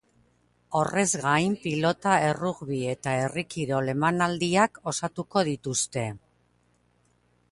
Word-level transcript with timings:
Horrez 0.77 1.03
gain, 1.25 1.57
pilota, 1.65 2.13
errugbi 2.29 2.79
eta 2.95 3.13
herri 3.25 3.45
kirol 3.51 3.93
emanaldiak 3.95 4.81
osatuko 4.93 5.47
dituzte. 5.51 6.07